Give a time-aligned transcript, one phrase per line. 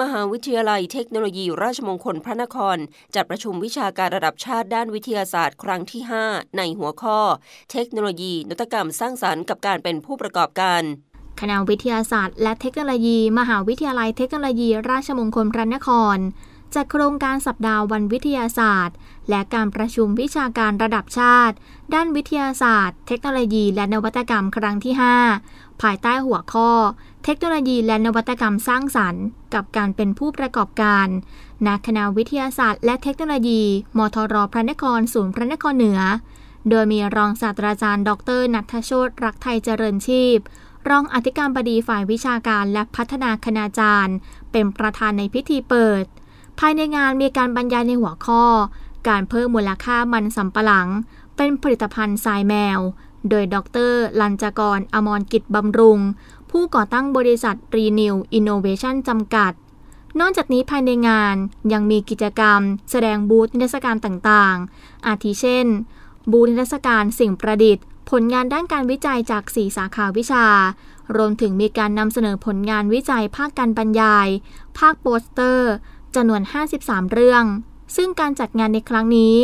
[0.00, 2.76] มหาวิทยาลัยเทคโนโลยีราชมงคลพระนคร
[3.14, 7.18] จัดประชุมวิชาการระดับชาติด้านวิทยาศาสตร์ครั้งที่ 5 ในหัวข้อ
[7.72, 10.82] เทคโนโลยี นวัตกรรมสร้างสารรค์กับการเป็นผู้ประกอบการ
[11.40, 16.16] คณะวิทยาศาสตร์และเทคโนโลยี มหาวิทยาลัยเทคโนโลยี ราชมงคลพระนคร
[16.74, 18.96] จัดโครงการสัปดาห์วันวิทยาศาสตร์
[19.30, 21.54] และการประชุมวิชาการระดับชาติ
[21.94, 24.94] ด้านวิทยาศาสตร์ เทคโนโลยี และนวัตกรรมครั้งที่
[25.38, 26.70] 5 ภายใต้หัวข้อ
[27.24, 31.06] เทคโนโลยีและนวัตกรรมสร้างสรรค์ กับการเป็นผู้ประกอบการ
[31.66, 33.62] ณคณะวิทยาศาสตร์ และเทคโนโลยี
[33.98, 36.00] มทรพระนครศูนย์พระนครเหนือ
[36.70, 40.38] โดยมีรองศาสตราจารย์ ดรนัทโชตรักไทยเจริญชีพ
[40.90, 44.16] รองอธิการบดีฝ่ายวิชาการและพัฒนาคณาจารย์
[44.52, 46.04] เป็นประธานในพิธีเปิด
[46.58, 48.44] ภายในงานมีการบรรยายในหัวข้อ
[49.08, 50.88] การเพิ่มมูลค่ามันสำปะหลัง
[51.36, 52.78] เป็นผลิตภัณฑ์ทรายแมว
[53.28, 53.56] โดยด
[53.90, 55.98] ร ลัญจกร อมรกิจบำรุง
[56.50, 59.52] ผู้ก่อตั้งบริษัท Renew Innovation จำกัด
[60.20, 61.34] นอกจากนี้ภายในงาน
[61.72, 65.66] ยังมีกิจกรรม แสดงบูธนิทรรศการต่างๆ อาทิเช่น
[66.32, 70.46] บูธนิทรรศการสิ่งประดิษฐ์ ผลงานด้านการวิจัยจาก 4 สาขาวิชา
[71.16, 74.28] รวมถึงมีการนำเสนอผลงานวิจัยภาคการบรรยาย
[74.78, 75.72] ภาคโปสเตอร์
[76.14, 76.42] จำนวน
[76.78, 77.44] 53 เรื่อง
[77.96, 79.36] ซึ่งการจัดงานในครั้งนี้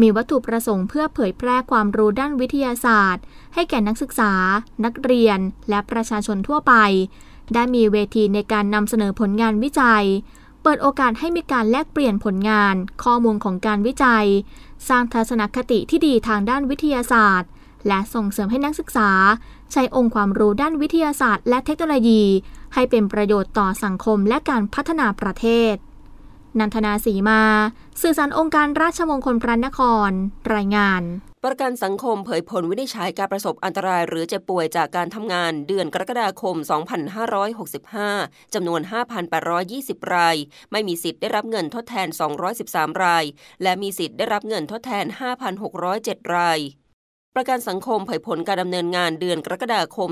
[0.00, 3.22] มีวัตถุประสงค์เพื่อเผยแพร่ความรู้ด้านวิทยาศาสตร์
[3.54, 4.32] ให้แก่นักศึกษา
[4.84, 5.38] นักเรียน
[5.70, 6.74] และประชาชนทั่วไป
[7.54, 10.04] ได้มีเวทีในการนำเสนอผลงานวิจัย
[10.62, 14.26] เปิดโอกาสให้มีการแลกเปลี่ยนผลงาน ข้อมูลของการวิจัย
[14.88, 17.48] สร้างทัศนคติที่ดีทางด้านวิทยาศาสตร์
[17.88, 19.10] และส่งเสริมให้นักศึกษา
[19.72, 22.22] ใช้องค์ความรู้ด้านวิทยาศาสตร์ และเทคโนโลยี
[22.74, 25.74] ให้เป็นประโยชน์ต่อสังคมและการพัฒนาประเทศ
[26.58, 27.42] นันทนาสีมา
[28.02, 30.10] สื่อสารองค์การราชมงคลพระนคร
[30.54, 31.02] รายงาน
[31.44, 36.56] ประกันสังคมเผยผลวินิจฉัยการประสบอันตรายหรือเจ็บป่วยจากการทำงานเดือนกรกฎาคม
[37.34, 38.80] 2565 จำนวน
[39.46, 40.36] 5,820 ราย
[40.72, 42.08] ไม่มีสิทธิ์ได้รับเงินทดแทน
[42.54, 43.24] 213 ราย
[43.62, 45.06] และมีสิทธิ์ได้รับเงินทดแทน
[45.70, 46.58] 5,607 ราย
[47.36, 50.10] ประกันสังคมเผยผลการดำเนินงานเดือนกรกฎาคม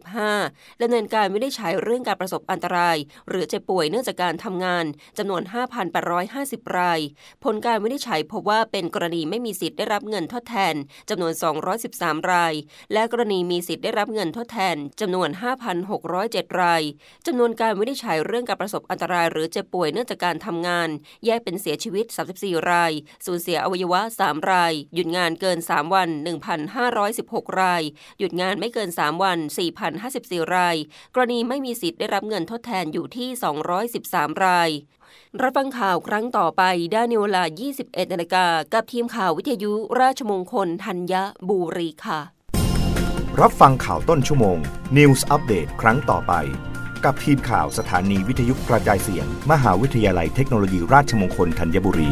[0.00, 2.96] 2565 ดำเนินการวินิจฉัยเรื่องการประสบอันตราย
[3.28, 4.84] หรือเจ็บป่วยเนื่องจากการทำงาน
[5.18, 5.42] จำนวน
[6.08, 7.00] 5,850 ราย
[7.44, 10.74] ผลการวินิจฉัยพบว่าเป็นกรณีไม่มีสิทธิ์ได้รับเงินทดแทน
[11.10, 11.32] จำนวน
[11.82, 12.54] 213 ราย
[12.92, 15.28] และกรณีมีสิทธิ์ได้รับเงินทดแทนจำนวน
[15.94, 16.82] 5,607 ราย
[17.26, 20.88] จำนวนการวินิจฉัยเรื่องการประสบอันตราย หรือเจ็บป่วยเนื่องจากการทำงาน
[21.26, 22.04] แยกเป็นเสียชีวิต
[22.38, 22.92] 34 ราย
[23.26, 26.08] สูญเสียอวัยวะ 3 ราย หยุดงานเกิน 3 3 วัน
[26.80, 27.82] 1,516 ราย
[28.18, 29.38] หยุดงานไม่เกิน 3 วัน
[29.96, 30.76] 4,054 ราย
[31.14, 33.28] กรณีไม่มีสิทธิ์ได้รับเงินทดแทนอยู่ที่
[33.86, 34.70] 213 ราย
[35.42, 36.62] รับฟังข่าวครั้งต่อไป
[36.92, 37.44] ได้ในเวลา
[37.76, 41.14] 21นาฬิกากับทีมข่าววิทยุราชมงคลธัญ
[41.48, 42.20] บุรีค่ะ
[43.40, 44.58] รับฟังข่าวต้นชั่วโมง
[44.96, 46.34] News อัปเดตครั้งต่อไป
[47.04, 52.10] กับทีมข่าวสถานีวิทยุกระจายเสียง มหาวิทยาลัยเทคโนโลยีราชมงคลธัญบุรี